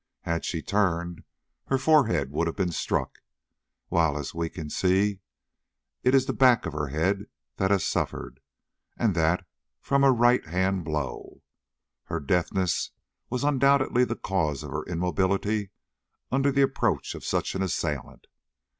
Had 0.21 0.45
she 0.45 0.63
turned, 0.63 1.23
her 1.67 1.77
forehead 1.77 2.31
would 2.31 2.47
have 2.47 2.55
been 2.55 2.71
struck, 2.71 3.19
while, 3.89 4.17
as 4.17 4.31
all 4.31 4.49
can 4.49 4.67
see, 4.67 5.19
it 6.01 6.15
is 6.15 6.25
the 6.25 6.33
back 6.33 6.65
of 6.65 6.73
her 6.73 6.87
head 6.87 7.27
that 7.57 7.69
has 7.69 7.85
suffered, 7.85 8.39
and 8.97 9.13
that 9.13 9.45
from 9.79 10.03
a 10.03 10.11
right 10.11 10.43
hand 10.47 10.83
blow. 10.83 11.43
Her 12.05 12.19
deafness 12.19 12.89
was 13.29 13.43
undoubtedly 13.43 14.03
the 14.03 14.15
cause 14.15 14.63
of 14.63 14.71
her 14.71 14.85
immobility 14.85 15.69
under 16.31 16.51
the 16.51 16.63
approach 16.63 17.13
of 17.13 17.23
such 17.23 17.53
an 17.53 17.61
assailant. 17.61 18.25